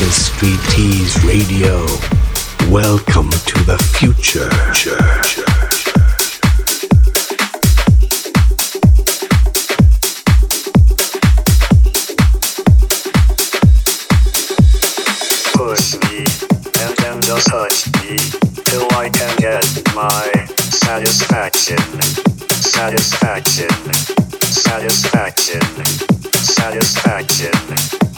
[0.00, 1.84] Is Street Tease Radio.
[2.70, 4.48] Welcome to the future.
[15.54, 16.18] Push me
[16.80, 18.16] and then just touch me
[18.64, 19.64] till I can get
[19.96, 21.78] my satisfaction.
[22.48, 23.68] Satisfaction.
[24.52, 25.60] Satisfaction.
[26.30, 28.17] Satisfaction.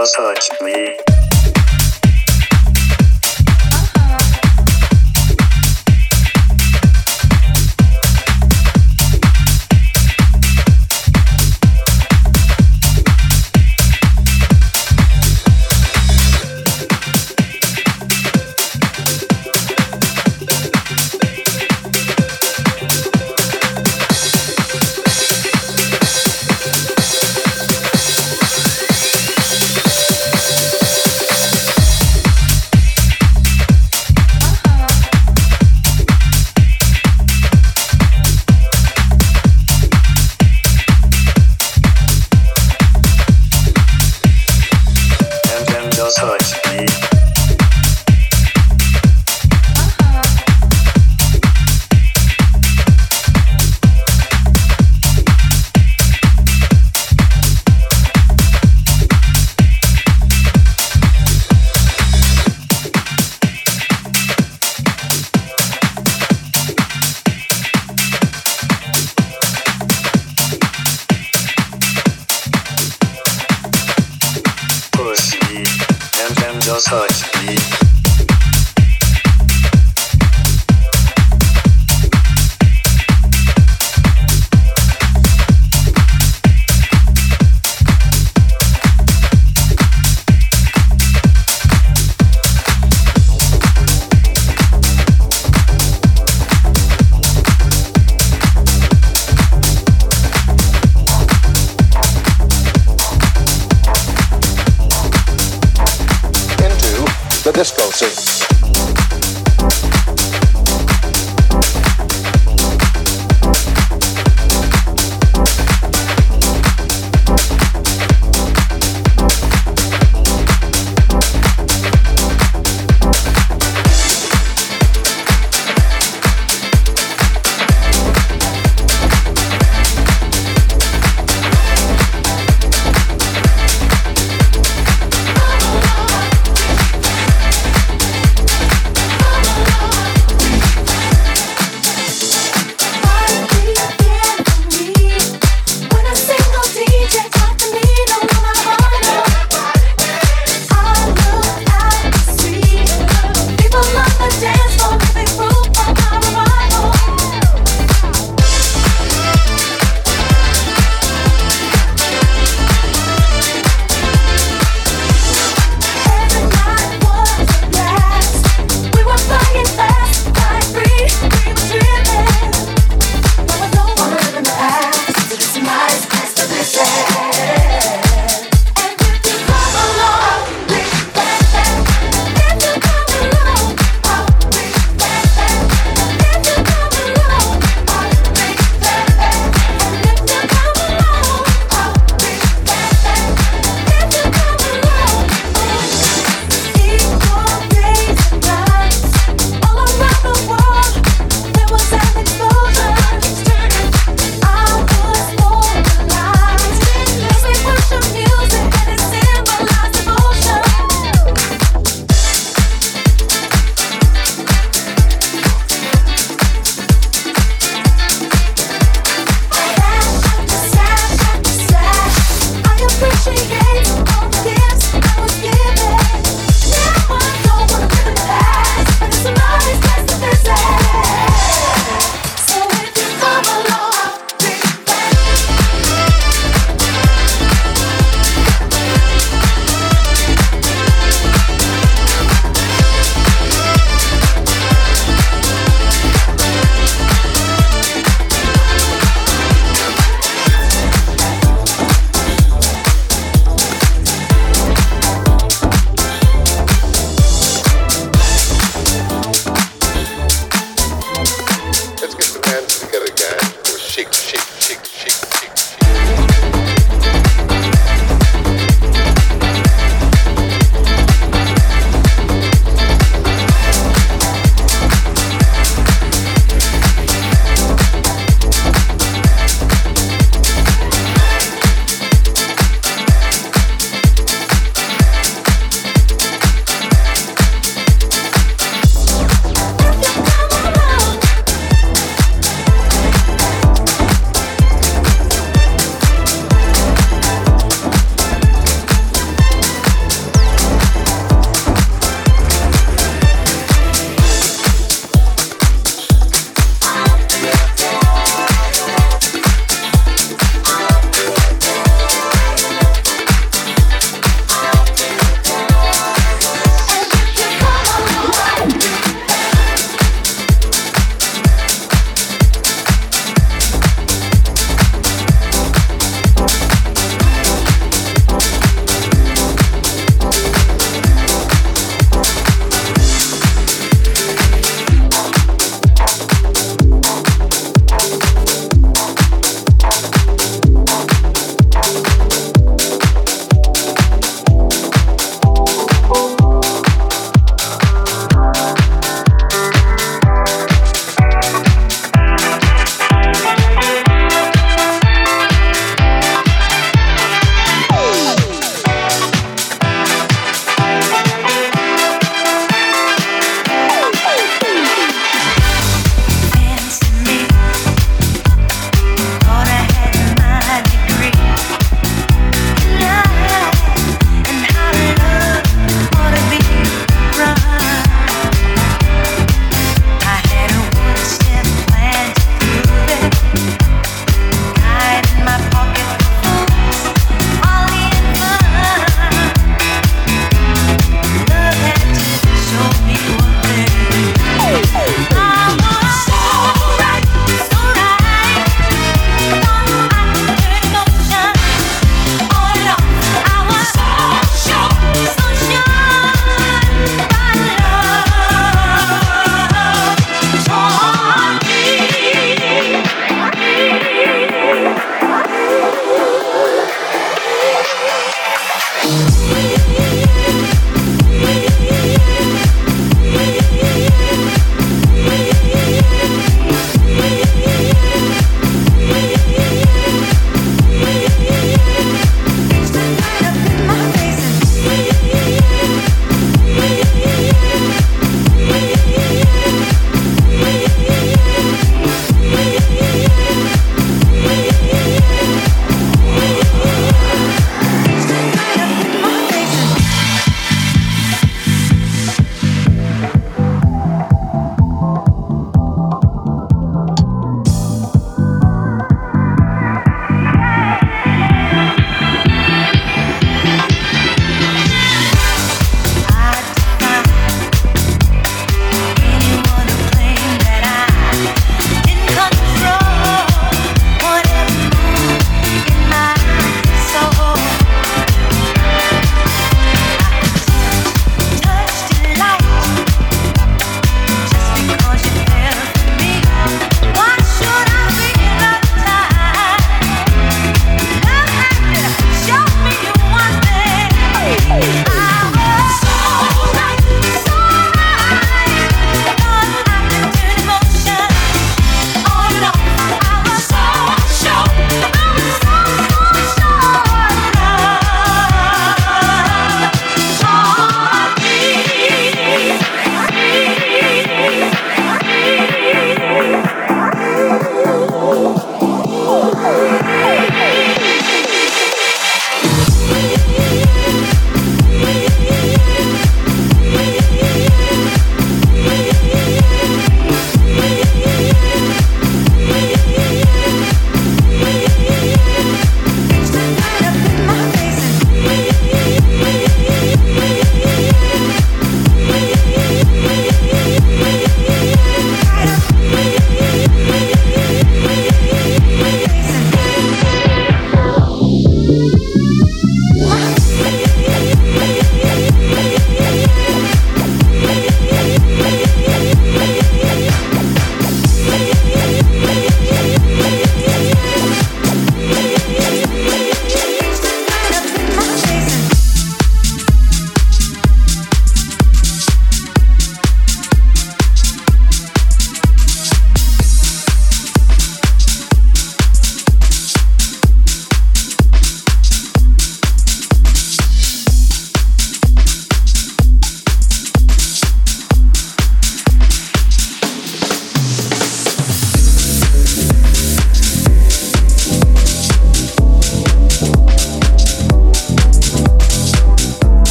[0.00, 1.09] Just touch me.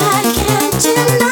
[0.00, 1.31] I can't deny